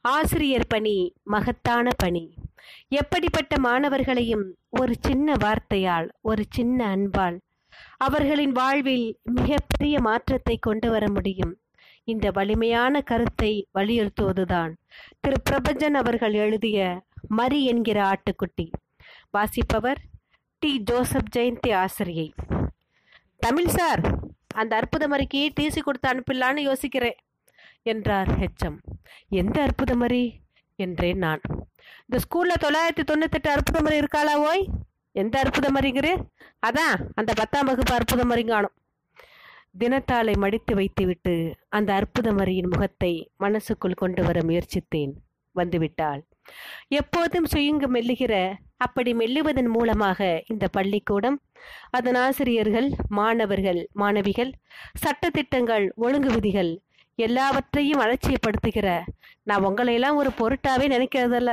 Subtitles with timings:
[0.00, 2.34] ஆசிரியர் பணி மகத்தான பணி.
[2.88, 7.38] எப்படிப்பட்ட மாணவர்களையும் ஒரு சின்ன வார்த்தையால் ஒரு சின்ன அன்பால்
[7.96, 11.60] அவர்களின் வாழ்வில் மிகப்பெரிய மாற்றத்தை கொண்டு வர முடியும்.
[12.04, 14.72] இந்த வலிமையான கருத்தை வலியுறுத்துவதுதான்
[15.20, 15.36] திரு.
[15.50, 18.70] பிரபஞ்சன் அவர்கள் எழுதிய மரி என்கிற ஆட்டுக்குட்டி.
[19.30, 20.00] வாசிப்பவர்
[20.58, 20.80] டி.
[20.80, 22.34] ஜோசப் ஜெயந்தி ஆசிரியை.
[23.38, 24.00] தமிழ் சார்
[24.54, 27.18] அந்த அற்புத மரிக்கு டிசி கொடுத்து அனுப்பிடலான்னு யோசிக்கிறேன்.
[27.82, 28.78] என்றார் ஹெச்எம்.
[29.28, 30.32] எந்த அற்புதமரி
[30.76, 31.40] என்றேன் நான்.
[32.06, 34.66] இந்த ஸ்கூலில் தொள்ளாயிரத்தி தொண்ணூத்தெட்டு அற்புதமரி இருக்காளா ஓய்?
[35.12, 36.22] எந்த அற்புதமரிங்கிறே
[36.66, 38.72] அதான் அந்த பத்தாம் வகுப்பு அற்புதம் காணும்.
[39.78, 45.12] தினத்தாளை மடித்து வைத்துவிட்டு அந்த அற்புதமரியின் முகத்தை மனசுக்குள் கொண்டு வர முயற்சித்தேன்.
[45.54, 46.20] வந்துவிட்டாள்.
[46.88, 51.42] எப்போதும் சுயங்கு மெல்லுகிற அப்படி மெல்லுவதன் மூலமாக இந்த பள்ளிக்கூடம்
[51.90, 54.52] அதன் ஆசிரியர்கள் மாணவர்கள் மாணவிகள்
[55.04, 56.82] சட்டத்திட்டங்கள் ஒழுங்கு விதிகள்
[57.18, 58.88] எல்லாவற்றையும் அலட்சியப்படுத்துகிற.
[59.42, 61.52] நான் உங்களையெல்லாம் ஒரு பொருட்டாவே நினைக்கிறதில்ல.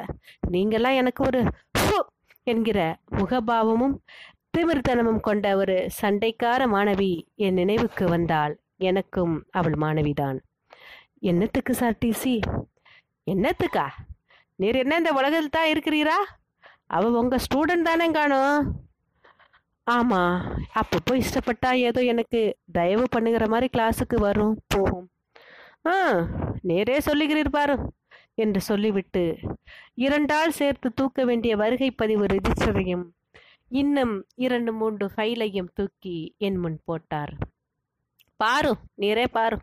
[0.51, 1.41] நீங்கள்லாம் எனக்கு ஒரு
[1.77, 1.97] ஃபு
[2.43, 2.79] என்கிற
[3.11, 3.95] முகபாவமும்
[4.57, 8.53] திமிர்த்தனமும் கொண்ட ஒரு சண்டைக்கார மாணவி என் நினைவுக்கு வந்தால்
[8.89, 10.37] எனக்கும் அவள் மாணவிதான்.
[11.19, 12.35] என்னத்துக்கு சார் டிசி
[13.31, 13.85] என்னத்துக்கா?
[14.59, 16.17] நீர் என்ன இந்த உலகத்தில் தான் இருக்கிறீரா?
[16.87, 18.57] அவ உங்கள் ஸ்டூடெண்ட் தானே காணும்
[19.87, 20.35] ஆமாம்
[20.79, 22.39] அப்பப்போ இஷ்டப்பட்டா ஏதோ எனக்கு
[22.71, 25.07] தயவு பண்ணுகிற மாதிரி கிளாஸுக்கு வரும் போகும்.
[25.85, 25.95] ஆ
[26.69, 27.75] நேரே சொல்லுகிறீர் பாரு
[28.43, 29.23] என்று சொல்லிவிட்டு
[30.05, 33.05] இரண்டால் சேர்த்து தூக்க வேண்டிய வருகை பதிவு ரிஜிஸ்டரையும்
[33.71, 34.15] இன்னும்
[34.45, 36.17] இரண்டு மூன்று ஃபைலையும் தூக்கி
[36.47, 37.33] என் முன் போட்டார்.
[38.39, 38.71] பாரு
[39.01, 39.57] நீரே பாரு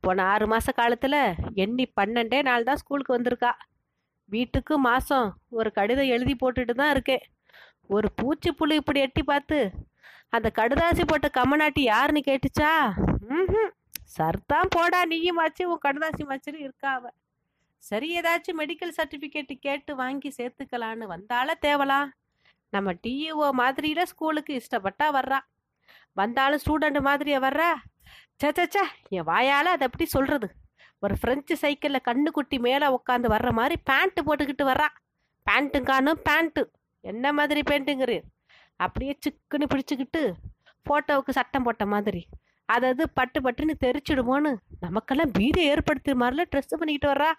[0.00, 1.20] போன ஆறு மாத காலத்தில்
[1.64, 3.52] எண்ணி பன்னெண்டே நாள் தான் ஸ்கூலுக்கு வந்திருக்கா.
[4.28, 5.28] வீட்டுக்கு மாதம்
[5.58, 7.24] ஒரு கடிதம் எழுதி போட்டுட்டு தான் இருக்கேன்
[7.96, 9.58] ஒரு பூச்சி புழு இப்படி எட்டி பார்த்து
[10.36, 12.72] அந்த கடுதாசி போட்ட கம்மநாட்டி யாருன்னு கேட்டுச்சா?
[13.34, 13.70] ம்
[14.16, 17.04] சர்தான் போடா நீயும் ஆச்சு உன் கடதாசி மாச்சுன்னு இருக்காவ.
[17.78, 22.08] சரி ஏதாச்சும் மெடிக்கல் சர்டிஃபிகேட் கேட்டு வாங்கி சேர்த்துக்கலான்னு வந்தால தேவலாம்
[22.72, 25.38] நம்ம டிஇஓ மாதிரியில ஸ்கூலுக்கு இஷ்டப்பட்டா வர்றா.
[26.12, 27.68] வந்தாலும் ஸ்டூடெண்ட் மாதிரியே வர்றா?
[28.40, 30.48] சே சே, என் வாயால் அதை எப்படி சொல்கிறது
[31.00, 34.88] ஒரு ஃப்ரெஞ்சு சைக்கிளில் கண்ணு குட்டி மேலே உட்காந்து வர்ற மாதிரி பேண்ட்டு போட்டுக்கிட்டு வர்றா.
[35.46, 36.62] பேண்ட்டுங்கானும் பேண்ட்டு
[37.04, 38.26] என்ன மாதிரி பேண்ட்டுங்கிறீர்
[38.76, 40.22] அப்படியே சிக்குன்னு பிடிச்சிக்கிட்டு
[40.84, 42.22] ஃபோட்டோவுக்கு சட்டம் போட்ட மாதிரி.
[42.68, 47.30] அதாவது பட்டு பட்டுன்னு தெரிச்சிடுமோன்னு நமக்கெல்லாம் பீதி ஏற்படுத்துற மாதிரிலாம் ட்ரெஸ்ஸு பண்ணிக்கிட்டு வர்றா.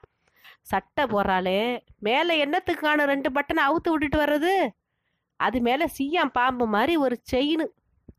[0.62, 1.60] சட்டை போடுறாளே
[2.08, 4.54] மேலே என்னத்துக்கு காணும் ரெண்டு பட்டனை அவுத்து விட்டுட்டு வர்றது?
[5.40, 7.66] அது மேலே சீயாம் பாம்பு மாதிரி ஒரு செயின்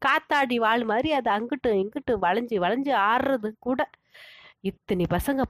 [0.07, 3.81] காத்தாடி வாள் மாதிரி அது அங்கிட்டு இங்கிட்டு வளைஞ்சு வளைஞ்சு ஆடுறது கூட.
[4.71, 5.43] இத்தனை பசங்க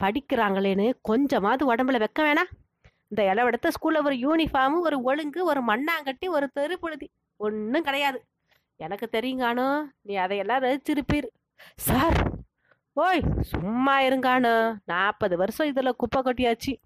[0.00, 2.50] படிக்கிறாங்களேன்னு கொஞ்சமாவது உடம்புல வைக்க வேணாம்
[3.10, 7.06] இந்த இளவெடுத்த ஸ்கூலில் ஒரு யூனிஃபார்மு ஒரு ஒழுங்கு ஒரு மண்ணாங்கட்டி ஒரு தெருப்புழுதி
[7.40, 8.18] ஒன்றும் கிடையாது.
[8.80, 11.26] எனக்கு தெரியுங்கானோ நீ அதையெல்லாம் ரசிச்சிருப்பீர்.
[11.76, 12.30] சார்!
[12.92, 13.22] ஓய்!
[13.40, 16.80] சும்மா இருங்கானோ நாற்பது வருஷம் இதில் குப்பை கொட்டியாச்சு.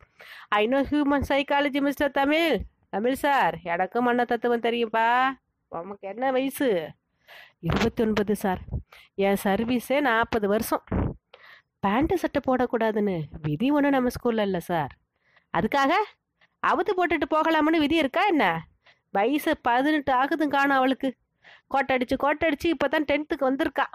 [0.49, 2.61] I know human psychology mister Tamil.
[2.91, 5.31] Tamil sir எனக்கும் மன்ன தத்துவம் தெரியும்ப்பா
[5.69, 6.91] உமக்கு என்ன வயசு?
[7.61, 8.61] இருபத்தி ஒன்பது சார்.
[9.15, 10.85] என் சர்வீஸே நாற்பது வருஷம்.
[11.87, 14.93] பேண்ட்டு சட்டை போடக்கூடாதுன்னு விதி ஒன்று நம்ம ஸ்கூலில் இல்லை சார்.
[15.59, 15.93] அதுக்காக
[16.67, 18.65] அவுத்து போட்டுட்டு போகலாம்னு விதி இருக்கா என்ன?
[19.11, 21.15] வயசு பதினெட்டு ஆகுதும் காணும் அவளுக்கு.
[21.75, 23.87] கோட்டடிச்சு கோட்டடிச்சு இப்போ தான் டென்த்துக்கு வந்திருக்கா.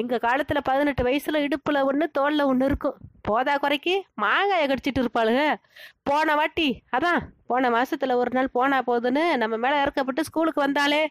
[0.00, 2.96] எங்கள் காலத்தில் பதினெட்டு வயசில் இடுப்பில் ஒன்று தோளில் ஒன்று இருக்கும்.
[3.28, 3.94] போதா குறைக்கு?
[4.22, 5.44] மாங்காயை கடிச்சிட்டு இருப்பாளுங்க
[6.08, 6.66] போன வாட்டி
[6.96, 7.20] அதான்
[7.50, 11.02] போன மாதத்தில் ஒரு நாள் போனா போதுன்னு நம்ம மேலே இறக்கப்பட்டு ஸ்கூலுக்கு வந்தாலே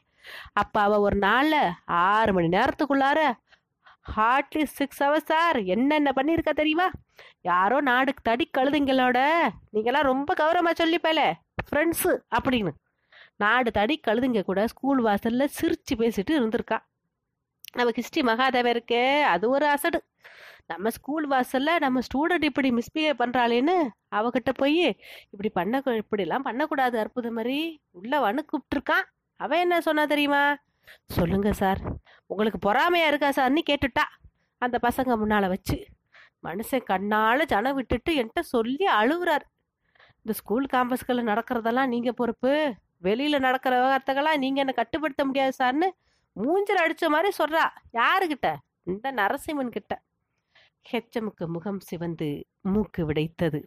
[0.62, 3.20] அப்போ அவள் ஒரு நாளில் ஆறு மணி நேரத்துக்குள்ளார
[4.16, 6.88] ஹார்ட்லி சிக்ஸ் ஹவர்ஸ் சார் என்னென்ன பண்ணியிருக்கா தெரியுமா?
[7.42, 9.20] யாரோ நாடு தடி கழுதுங்களோட.
[9.74, 11.22] நீங்களாம் ரொம்ப கௌரவமாக சொல்லிப்பேல
[11.68, 12.74] ஃப்ரெண்ட்ஸு அப்படின்னு.
[13.36, 16.78] நாடு தடி கழுதுங்க கூட ஸ்கூல் வாசலில் சிரித்து பேசிட்டு இருந்திருக்கா.
[17.78, 20.00] நம்ம கிறிஸ்டி மகாதேவ இருக்கே அது ஒரு அசடு.
[20.68, 23.76] நம்ம ஸ்கூல் வாசலில் நம்ம ஸ்டூடெண்ட் இப்படி மிஸ்பிஹேவ் பண்ணுறாளேன்னு
[24.12, 24.98] அவகிட்ட போய்
[25.30, 27.58] இப்படி பண்ண இப்படிலாம் பண்ணக்கூடாது அற்புத மாதிரி
[27.92, 29.06] உள்ள வனு கூப்பிட்டுருக்கான்.
[29.40, 30.44] அவன் என்ன சொன்னா தெரியுமா?
[31.06, 31.82] சொல்லுங்க சார்.
[32.28, 34.06] உங்களுக்கு பொறாமையா இருக்கா சார்னு கேட்டுட்டா.
[34.58, 35.78] அந்த பசங்க முன்னால் வச்சு
[36.48, 39.46] மனுஷன் கண்ணால் ஜனம் விட்டுட்டு என்கிட்ட சொல்லி அழுகுறாரு.
[40.22, 42.54] இந்த ஸ்கூல் காம்பஸ்களில் நடக்கிறதெல்லாம் நீங்கள் பொறுப்பு.
[43.04, 45.90] வெளியில நடக்கிற விவகாரத்துக்கெல்லாம் நீங்க என்ன கட்டுப்படுத்த முடியாது சார்னு
[46.36, 47.64] மூஞ்சல் அடிச்ச மாதிரி சொல்றா.
[47.94, 50.02] யாருக்கிட்ட இந்த நரசிம்மன் கிட்ட.
[50.92, 53.64] ஹெச்சமுக்கு முகம் சிவந்து மூக்கு விடைத்தது.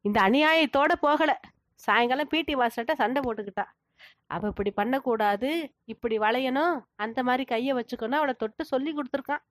[0.00, 1.40] இந்த அநியாயத்தோட போகல.
[1.74, 3.64] சாயங்காலம் பிடி மாஸ்டர்கிட்ட சண்டை போட்டுக்கிட்டா.
[4.26, 9.44] அவ இப்படி பண்ணக்கூடாது இப்படி வளையணும் அந்த மாதிரி கையை வச்சுக்கணும் அவளை தொட்டு சொல்லி கொடுத்துருக்கான்.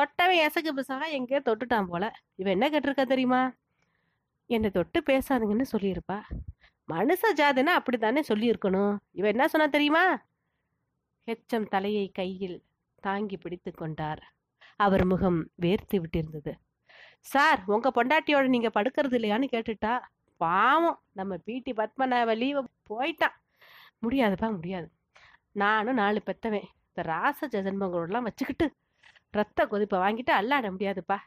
[0.00, 2.12] தொட்டவன் எசகு பிசாக எங்கேயோ தொட்டுட்டான் போல.
[2.34, 3.52] இவன் என்ன கேட்டிருக்கா தெரியுமா?
[4.46, 6.22] என்னை தொட்டு பேசாதுங்கன்னு சொல்லியிருப்பா.
[6.88, 8.96] மனுஷ ஜாதினா அப்படித்தானே சொல்லியிருக்கணும்.
[9.12, 10.04] இவன் என்ன சொன்னா தெரியுமா?
[11.26, 12.64] ஹெச்சம் தலையை கையில்
[13.00, 14.22] தாங்கி பிடித்து கொண்டார்.
[14.76, 16.52] அவர் முகம் வேர்த்து விட்டிருந்தது.
[17.20, 20.00] சார் உங்க பொண்டாட்டியோட நீங்க படுக்கிறது இல்லையான்னு கேட்டுட்டா?
[20.36, 22.60] பாவம் நம்ம பிடி பத்மநாப லீவ்
[22.90, 23.36] போயிட்டான்.
[24.06, 24.88] முடியாதுப்பா முடியாது.
[25.52, 26.68] நானும் நாலு பெத்தவேன்.
[26.88, 28.66] இந்த ராச ஜென்மங்களோடலாம் வச்சுக்கிட்டு
[29.30, 31.18] ரத்த கொதிப்பை வாங்கிட்டு அல்லாட முடியாதுப்பா.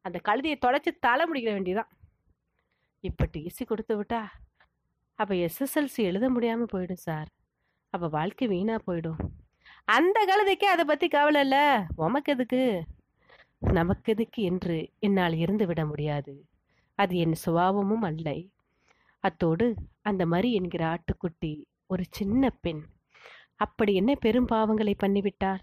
[0.00, 1.90] அந்த கழுதியை தொலைச்சி தலை முடிக்கிற வேண்டியதான்
[3.00, 4.20] இப்போ டிசி கொடுத்து விட்டா
[5.18, 7.28] அப்போ எஸ்எஸ்எல்சி எழுத முடியாமல் போயிடும் சார்.
[7.90, 9.20] அப்போ வாழ்க்கை வீணாக போயிடும்.
[9.84, 11.64] அந்த கழுதைக்கே அதை பற்றி கவலை இல்லை.
[11.96, 12.82] உமக்கு எதுக்கு?
[13.58, 16.44] நமக்கு எதுக்கு என்று என்னால் இருந்து விட முடியாது.
[16.94, 18.34] அது என் சுபாவமும் அல்ல.
[19.24, 19.66] அத்தோடு
[20.02, 22.82] அந்த மரி என்கிற ஆட்டுக்குட்டி ஒரு சின்ன பெண்.
[23.56, 25.62] அப்படி என்ன பெரும் பாவங்களை பண்ணிவிட்டாள்?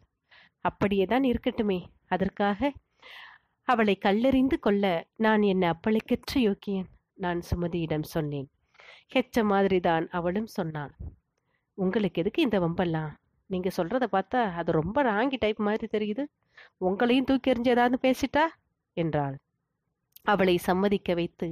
[0.61, 1.79] அப்படியே தான் இருக்கட்டுமே.
[2.07, 2.71] அதற்காக
[3.67, 4.83] அவளை கல்லெறிந்து கொள்ள
[5.17, 6.89] நான் என்னை அப்பளைக்கற்ற யோக்கியன்.
[7.13, 8.49] நான் சுமதியிடம் சொன்னேன்.
[9.11, 10.93] ஹெச்ச மாதிரி தான் அவளும் சொன்னாள்.
[11.77, 13.11] உங்களுக்கு எதுக்கு இந்த வம்பெல்லாம்?
[13.49, 16.23] நீங்க சொல்றத பார்த்தா அது ரொம்ப ராங்கி டைப் மாதிரி தெரியுது.
[16.81, 18.45] உங்களையும் தூக்கி எறிஞ்சு ஏதாவது பேசிட்டா?
[18.97, 19.35] என்றாள்.
[20.23, 21.47] அவளை சம்மதிக்க வைத்து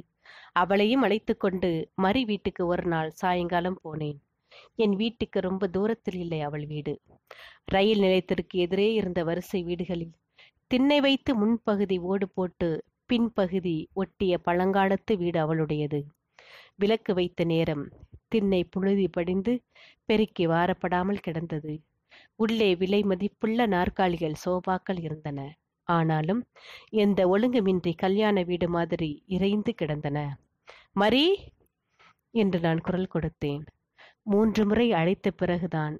[0.51, 4.19] அவளையும் அழைத்து கொண்டு மறி வீட்டுக்கு ஒரு நாள் சாயங்காலம் போனேன்.
[4.75, 6.93] என் வீட்டுக்கு ரொம்ப தூரத்தில் இல்லை அவள் வீடு.
[7.65, 10.13] ரயில் நிலையத்திற்கு எதிரே இருந்த வரிசை வீடுகளில்
[10.71, 12.69] திண்ணை வைத்து முன்பகுதி ஓடு போட்டு
[13.09, 15.99] பின்பகுதி ஒட்டிய பழங்காலத்து வீடு அவளுடையது.
[16.81, 17.83] விளக்கு வைத்த நேரம்.
[18.27, 19.53] திண்ணை புழுதி படிந்து
[20.05, 21.73] பெருக்கி வாரப்படாமல் கிடந்தது.
[22.35, 25.39] உள்ளே விலை மதிப்புள்ள நாற்காலிகள் சோபாக்கள் இருந்தன.
[25.87, 26.41] ஆனாலும்
[26.89, 30.17] எந்த ஒழுங்குமின்றி கல்யாண வீடு மாதிரி இறைந்து கிடந்தன.
[30.93, 31.25] மரி!
[32.33, 33.63] என்று நான் குரல் கொடுத்தேன்.
[34.23, 35.95] மூன்று முறை அழைத்த பிறகுதான்.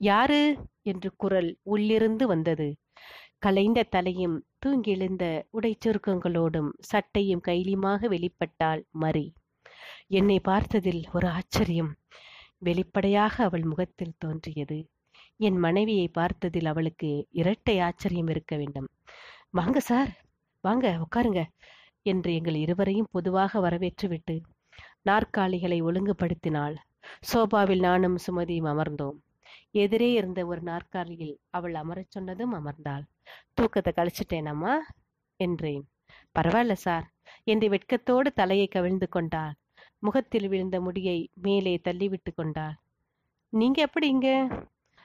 [0.00, 0.42] யாரு?
[0.82, 2.68] என்று குரல் உள்ளிருந்து வந்தது.
[3.38, 9.26] கலைந்த தலையும் தூங்கி எழுந்த உடை உடைச்சுருக்கங்களோடும் சட்டையும் கைலியுமாக வெளிப்பட்டாள் மரி.
[10.10, 11.92] என்னை பார்த்ததில் ஒரு ஆச்சரியம்.
[12.58, 14.78] வெளிப்படையாக அவள் முகத்தில் தோன்றியது.
[15.36, 18.88] என் மனைவியை பார்த்ததில் அவளுக்கு இரட்டை ஆச்சரியம் இருக்க வேண்டும்.
[19.50, 20.10] வாங்க சார்.
[20.64, 21.42] வாங்க உட்காருங்க
[22.02, 24.36] என்று எங்கள் இருவரையும் பொதுவாக வரவேற்றுவிட்டு
[25.02, 26.76] நாற்காலிகளை ஒழுங்குபடுத்தினாள்.
[27.20, 29.18] சோபாவில் நானும் சுமதியும் அமர்ந்தோம்.
[29.72, 33.04] எதிரே இருந்த ஒரு நாற்காலியில் அவள் அமரச் சொன்னதும் அமர்ந்தாள்.
[33.54, 34.74] தூக்கத்தை கழிச்சிட்டேனம்மா
[35.40, 35.84] என்றேன்.
[36.38, 37.06] பரவாயில்ல சார்
[37.44, 39.54] என்று வெட்கத்தோடு தலையை கவிழ்ந்து கொண்டாள்.
[39.98, 42.74] முகத்தில் விழுந்த முடியை மேலே தள்ளிவிட்டு கொண்டாள்.
[43.48, 44.48] நீங்க எப்படி இங்க?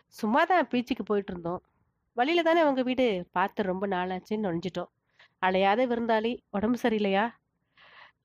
[0.08, 1.62] சும்மா தான் பீச்சுக்கு போயிட்டு இருந்தோம்.
[2.14, 3.28] வழியில தானே உங்க வீடு?
[3.32, 4.90] பார்த்து ரொம்ப நாளாச்சுன்னு நுழைஞ்சிட்டோம்.
[5.42, 6.38] அலையாத விருந்தாளி.
[6.50, 7.32] உடம்பு சரியில்லையா?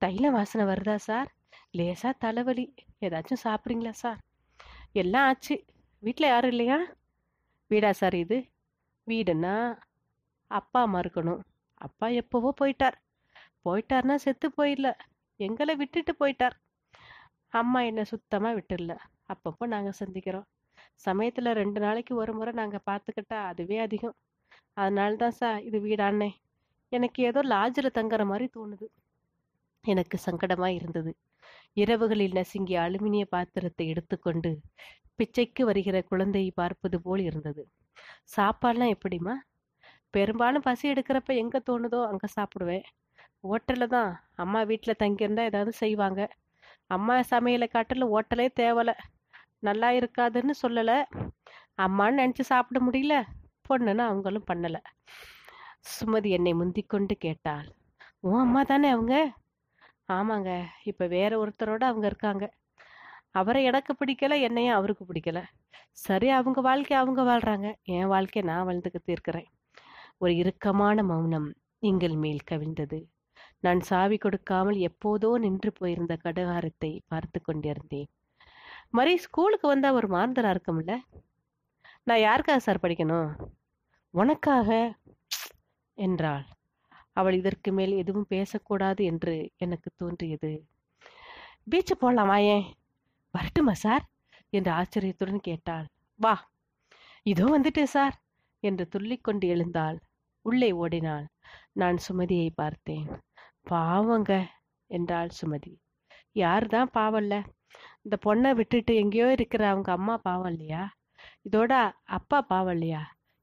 [0.05, 1.35] தைல வாசனை வருதா சார்?
[1.79, 2.75] லேசா தலைவலி.
[3.01, 4.19] ஏதாச்சும் சாப்பிட்றீங்களா சார்?
[4.93, 5.65] எல்லாம் ஆச்சு.
[5.99, 6.79] வீட்டில் யாரும் இல்லையா?
[7.67, 8.49] வீடா சார் இது.
[9.07, 9.79] வீடுன்னா
[10.51, 11.41] அப்பா அம்மா இருக்கணும்.
[11.75, 12.95] அப்பா எப்போவோ போயிட்டார்.
[13.65, 14.93] போயிட்டார்னா செத்து போயிடல.
[15.41, 16.57] எங்களை விட்டுட்டு போயிட்டார்.
[17.53, 18.95] அம்மா என்னை சுத்தமாக விட்டுடல.
[19.33, 20.47] அப்பப்போ நாங்கள் சந்திக்கிறோம்.
[21.07, 24.17] சமயத்தில் ரெண்டு நாளைக்கு ஒரு முறை நாங்கள் பார்த்துக்கிட்டா அதுவே அதிகம்.
[24.75, 26.31] அதனால தான் சார் இது வீடானே
[26.93, 28.87] எனக்கு ஏதோ லாட்ஜில் தங்குற மாதிரி தோணுது.
[29.85, 31.13] எனக்கு சங்கடமாக இருந்தது.
[31.77, 34.51] இரவுகளில் நசுங்கிய அலுமினிய பாத்திரத்தை எடுத்துக்கொண்டு
[35.19, 37.63] பிச்சைக்கு வருகிற குழந்தையை பார்ப்பது போல் இருந்தது.
[38.37, 39.35] சாப்பாடுலாம் எப்படிம்மா?
[40.15, 42.85] பெரும்பாலும் பசி எடுக்கிறப்ப எங்கே தோணுதோ அங்கே சாப்பிடுவேன்.
[43.43, 44.29] ஹோட்டலில் தான்.
[44.35, 46.29] அம்மா வீட்டில் தங்கியிருந்தா ஏதாவது செய்வாங்க.
[46.87, 48.95] அம்மா சமையலை காட்டில் ஹோட்டலே தேவலை.
[49.59, 51.05] நல்லா இருக்காதுன்னு சொல்லலை.
[51.83, 53.23] அம்மான்னு நினச்சி சாப்பிட முடியல.
[53.69, 54.81] பொண்ணுன்னு அவங்களும் பண்ணலை.
[55.91, 57.75] சுமதி என்னை முந்திக்கொண்டு கேட்டாள்.
[58.21, 59.33] உன் அம்மா தானே அவங்க?
[60.13, 60.65] ஆமாங்க.
[60.85, 62.53] இப்போ வேற ஒருத்தரோட அவங்க இருக்காங்க.
[63.31, 65.43] அவரை எனக்கு பிடிக்கல என்னையும் அவருக்கு பிடிக்கல.
[65.93, 69.47] சரி அவங்க வாழ்க்கை அவங்க வாழ்கிறாங்க என் வாழ்க்கையை நான் வாழ்ந்துக்கிட்டு தீர்க்கிறேன்
[70.19, 72.99] ஒரு இறுக்கமான மௌனம் எங்கள் மேல் கவிழ்ந்தது.
[73.67, 78.09] நான் சாவி கொடுக்காமல் எப்போதோ நின்று போயிருந்த கடுகாரத்தை பார்த்து கொண்டிருந்தேன்.
[78.91, 80.95] மரி ஸ்கூலுக்கு வந்தா ஒரு மாறுதலா இருக்கும்ல?
[82.03, 83.31] நான் யாருக்காக சார் படிக்கணும்?
[84.15, 84.69] உனக்காக?
[85.99, 86.45] என்றாள்.
[87.13, 90.53] அவள் இதற்கு மேல் எதுவும் பேசக்கூடாது என்று எனக்கு தோன்றியது.
[91.71, 92.67] பீச்சு போகலாமா ஏன்
[93.35, 94.05] வரட்டுமா சார்?
[94.53, 95.87] என்று ஆச்சரியத்துடன் கேட்டாள்.
[96.19, 96.35] வா.
[97.27, 98.17] இதோ வந்துட்டேன் சார்
[98.63, 99.99] என்று துள்ளிக்கொண்டு எழுந்தாள்.
[100.45, 101.27] உள்ளே ஓடினாள்.
[101.73, 103.07] நான் சுமதியை பார்த்தேன்.
[103.67, 104.33] பாவங்க
[104.91, 105.73] என்றாள் சுமதி.
[106.33, 107.35] யார் தான் பாவம்ல
[108.05, 110.83] இந்த பொண்ணை விட்டுட்டு எங்கேயோ இருக்கிற அவங்க அம்மா பாவம் இல்லையா?
[111.45, 111.73] இதோட
[112.05, 113.03] அப்பா பாவம் இல்லையா?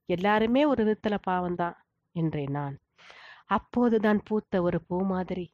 [0.10, 1.78] எல்லாருமே ஒரு விதத்துல பாவம்தான்
[2.16, 2.76] என்றேன் நான்.
[3.46, 5.46] அப்போதுதான் பூத்த ஒரு பூ மாதிரி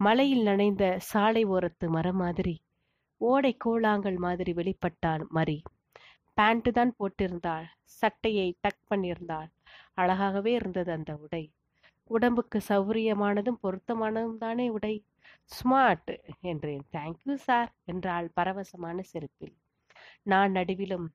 [0.00, 2.54] மலையில் நனைந்த சாலை ஓரத்து மரம் மாதிரி
[3.20, 5.58] ஓடை கூழாங்கல் மாதிரி வெளிப்பட்டான் மரி.
[6.36, 7.66] பேண்ட்டு தான் போட்டிருந்தாள்
[8.00, 9.50] சட்டையை டக் பண்ணியிருந்தாள்
[9.96, 11.42] அழகாகவே இருந்தது அந்த உடை.
[12.10, 14.94] உடம்புக்கு சௌரியமானதும் பொருத்தமானதும் தானே உடை.
[15.50, 16.12] ஸ்மார்ட்
[16.42, 16.84] என்றேன்.
[16.92, 19.54] தேங்க்யூ சார் என்றாள் பரவசமான சிரிப்பில்.
[20.22, 21.06] நான் நடுவிலும்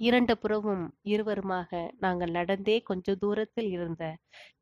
[0.00, 4.04] இரண்டு புறமும் இருவருமாக நாங்கள் நடந்தே கொஞ்ச தூரத்தில் இருந்த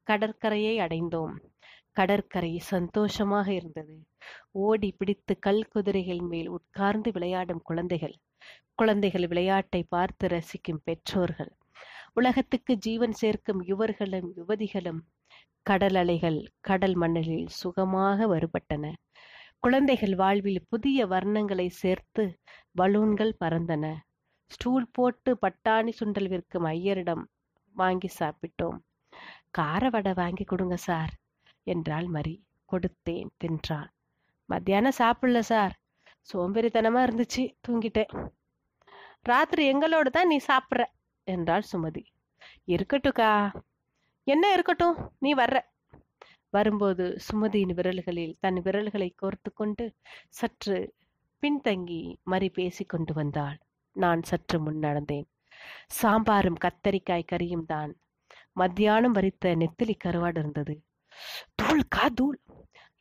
[0.03, 1.35] கடற்கரையை அடைந்தோம்.
[1.97, 3.95] கடற்கரை சந்தோஷமாக இருந்தது.
[4.65, 8.17] ஓடி பிடித்து கல் குதிரைகள் மேல் உட்கார்ந்து விளையாடும் குழந்தைகள்
[8.75, 11.53] குழந்தைகள் விளையாட்டை பார்த்து ரசிக்கும் பெற்றோர்கள்.
[12.13, 15.01] உலகத்துக்கு ஜீவன் சேர்க்கும் யுவர்களும் யுவதிகளும்
[15.63, 18.85] கடல் அலைகள் கடல் மணலில் சுகமாக வருபட்டன.
[19.59, 22.25] குழந்தைகள் வாழ்வில் புதிய வர்ணங்களை சேர்த்து
[22.79, 23.85] பலூன்கள் பறந்தன.
[24.51, 27.25] ஸ்டூல் போட்டு பட்டாணி சுண்டல் விற்கும் ஐயரிடம்
[27.75, 28.79] வாங்கி சாப்பிட்டோம்.
[29.51, 31.13] கார வடை வாங்கி கொடுங்க சார்
[31.67, 32.37] என்றாள் மரி.
[32.69, 33.91] கொடுத்தேன் தின்றான்
[34.49, 35.75] மத்தியானம் சாப்பிடல சார்.
[36.33, 38.13] சோம்பேறித்தனமா இருந்துச்சு தூங்கிட்டேன்.
[39.23, 40.85] ராத்திரி எங்களோடு தான் நீ சாப்பிட்ற
[41.27, 42.03] என்றாள் சுமதி.
[42.67, 43.31] இருக்கட்டுக்கா
[44.33, 45.59] என்ன இருக்கட்டும் நீ வர்ற.
[46.53, 49.85] வரும்போது சுமதியின் விரல்களில் தன் விரல்களை கோர்த்து கொண்டு
[50.39, 50.79] சற்று
[51.43, 53.59] பின்தங்கி மறி பேசி கொண்டு வந்தாள்.
[53.97, 55.27] நான் சற்று முன் நடந்தேன்.
[56.01, 57.93] சாம்பாரும் கத்தரிக்காய் கறியும் தான்.
[58.53, 60.75] மத்தியானம் வரித்த நெத்திலி கருவாடு இருந்தது.
[61.59, 62.39] தூள் கா தூள்.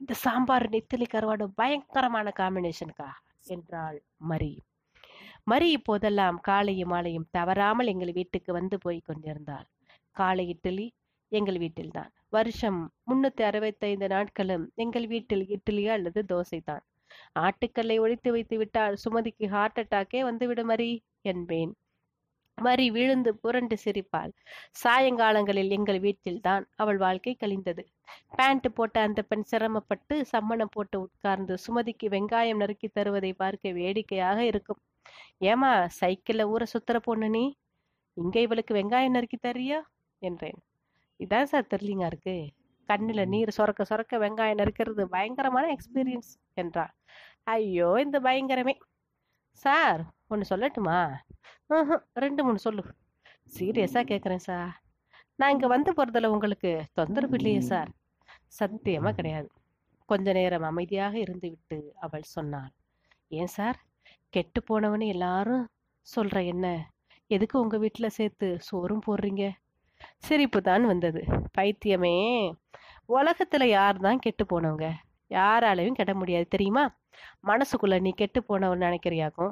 [0.02, 3.10] இந்த சாம்பார் நெத்திலி கருவாடு பயங்கரமான காம்பினேஷன்கா
[3.48, 3.98] என்றாள்
[4.32, 4.54] மரி
[5.44, 9.68] மரி இப்போதெல்லாம் காலையும் மாலையும் தவறாமல் எங்கள் வீட்டுக்கு வந்து போய் கொண்டிருந்தாள்.
[10.16, 10.88] காலை இட்லி
[11.32, 16.84] எங்கள் வீட்டில்தான் வருஷம் முன்னூத்தி அறுபத்தைந்து நாட்களும் எங்கள் வீட்டில் இட்லி அல்லது தோசை தான்.
[17.40, 20.92] ஆட்டுக்கல்லை ஒழித்து வைத்து விட்டால் சுமதிக்கு ஹார்ட் அட்டாக்கே வந்துவிடும் மரி
[21.24, 21.72] என்பேன்.
[22.58, 24.32] மரி விழுந்து புரண்டு சிரிப்பாள்.
[24.84, 27.84] சாயங்காலங்களில் எங்கள் வீட்டில் தான் அவள் வாழ்க்கை கழிந்தது.
[28.38, 34.82] பேண்ட் போட்ட அந்த பெண் சிரமப்பட்டு சம்மணம் போட்டு உட்கார்ந்து சுமதிக்கு வெங்காயம் நறுக்கி தருவதை பார்க்க வேடிக்கையாக இருக்கும்.
[35.44, 37.46] ஏமா சைக்கிள்ல ஊற சுத்துற பொண்ணு நீ?
[38.18, 39.80] இங்க இவளுக்கு வெங்காயம் நறுக்கி தரியா
[40.22, 40.60] என்றேன்.
[41.20, 42.36] இதான் சார் தெரியலிங்கா இருக்கு.
[42.90, 46.94] கண்ணுல நீர் சொரக்க சொரக்க வெங்காயம் நறுக்கிறது பயங்கரமான எக்ஸ்பீரியன்ஸ் என்றாள்
[47.54, 48.74] ஐயோ இந்த பயங்கரமே.
[49.66, 51.00] சார் ஒன்று சொல்லட்டுமா?
[52.24, 52.84] ரெண்டு மூணு சொல்லு.
[53.52, 54.72] சீரியஸாக கேட்குறேன் சார்.
[55.40, 57.90] நான் இங்கே வந்து போகிறதுல உங்களுக்கு தொந்தரவு இல்லையே சார்.
[58.60, 59.50] சத்தியமாக கிடையாது.
[60.10, 62.72] கொஞ்ச நேரம் அமைதியாக இருந்துவிட்டு அவள் சொன்னாள்.
[63.32, 63.78] ஏன் சார்?
[64.34, 65.66] கெட்டு போனவனு எல்லாரும்
[66.08, 66.68] சொல்ற என்ன?
[67.32, 69.46] எதுக்கு உங்க வீட்டில் சேர்த்து சோறும் போடுறீங்க?
[70.24, 71.24] சிரிப்பு தான் வந்தது.
[71.58, 72.16] பைத்தியமே.
[73.10, 74.94] உலகத்துல யார் தான் கெட்டு போனவங்க?
[75.30, 76.48] யாராலையும் கெட முடியாது.
[76.48, 76.96] தெரியுமா?
[77.48, 79.52] மனசுக்குள்ள நீ கெட்டு போனவன் நினைக்கிறியாக்கும்?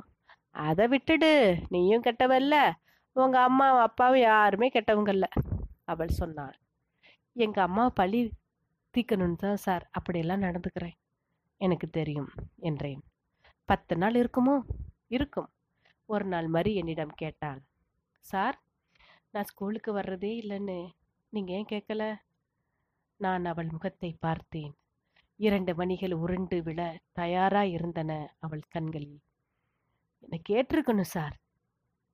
[0.52, 1.62] அதை விட்டுடு.
[1.70, 2.72] நீயும் கெட்டவல்ல
[3.12, 5.28] உங்க அம்மாவும் அப்பாவும் யாருமே கெட்டவங்க இல்ல.
[5.86, 6.56] அவள் சொன்னாள்.
[7.34, 8.32] எங்க அம்மா பழி
[8.94, 9.90] தீக்கணும்னு தான் சார்.
[9.92, 10.98] அப்படியெல்லாம் நடந்துக்கிறேன்.
[11.58, 13.02] எனக்கு தெரியும் என்றேன்.
[13.66, 14.62] பத்து நாள் இருக்குமோ?
[15.08, 15.50] இருக்கும்.
[16.06, 17.62] ஒரு நாள் மாதிரி என்னிடம் கேட்டாள்.
[18.20, 18.58] சார்
[19.38, 20.78] நான் ஸ்கூலுக்கு வர்றதே இல்லைன்னு
[21.34, 22.04] நீங்கள் ஏன் கேட்கல
[23.16, 24.72] நான் அவள் முகத்தை பார்த்தேன்.
[25.40, 29.20] இரண்டு மணிகள் உருண்டு விழ தயாராக இருந்தன அவள் கண்களில்.
[30.24, 31.36] என்னை கேட்டிருக்கணும் சார்.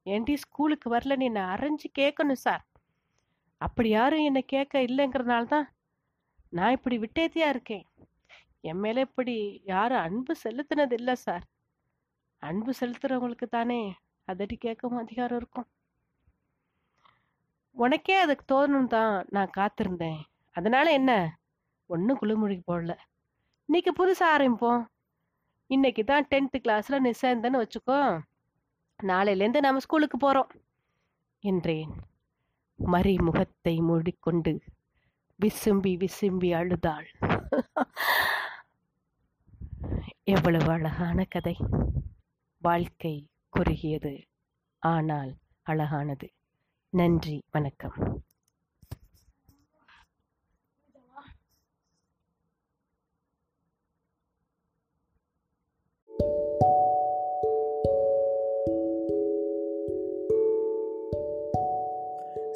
[0.06, 2.64] ஏன்டி ஸ்கூலுக்கு வரலன்னு என்னை அரைஞ்சு கேட்கணும் சார்.
[3.58, 5.70] அப்படி யாரும் என்னை கேட்க இல்லைங்கிறனால தான்
[6.50, 7.86] நான் இப்படி விட்டேத்தியாக இருக்கேன்.
[8.62, 11.46] என் மேலே இப்படி யாரும் அன்பு செலுத்தினது இல்லை சார்.
[12.40, 15.70] அன்பு செலுத்துகிறவங்களுக்கு தானே அதடி கேட்கவும் அதிகாரம் இருக்கும்.
[17.76, 20.22] உனக்கே அதுக்கு தோணும் தான் நான் காத்திருந்தேன்.
[20.52, 21.12] அதனால என்ன?
[21.86, 22.94] ஒன்றும் குளிமொழிக்கு போடல.
[23.66, 24.84] இன்னைக்கு புதுசாக ஆரம்பிப்போம்.
[25.68, 28.00] இன்னைக்கு தான் டென்த்து கிளாஸில் நீ சேர்ந்தேன்னு வச்சுக்கோ
[29.00, 30.52] நாளையிலேருந்து நம்ம ஸ்கூலுக்கு போகிறோம்
[31.40, 31.92] என்றேன்.
[32.80, 34.54] மறைமுகத்தை மூடிக்கொண்டு
[35.40, 37.08] விசும்பி விசும்பி அழுதாள்.
[40.24, 41.56] எவ்வளவு அழகான கதை.
[42.62, 43.16] வாழ்க்கை
[43.50, 44.14] குறுகியது.
[44.80, 45.32] ஆனால்
[45.64, 46.28] அழகானது.
[46.94, 47.92] நன்றி வணக்கம்.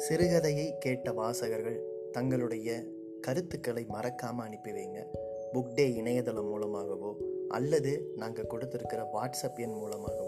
[0.08, 1.80] சிறுகதையை கேட்ட வாசகர்கள்
[2.12, 2.84] தங்களுடைய
[3.20, 5.04] கருத்துக்களை மறக்காமல் அனுப்பி வைங்க.
[5.52, 7.16] புக் டே இணையதளம் மூலமாகவோ
[7.48, 10.27] அல்லது நாங்கள் கொடுத்துருக்கிற வாட்ஸ்அப் எண் மூலமாகவோ